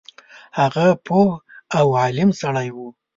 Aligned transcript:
هغه 0.59 0.85
پوه 1.05 1.29
او 1.77 1.85
عالم 2.01 2.29
سړی 2.41 2.67
وو. 2.75 2.87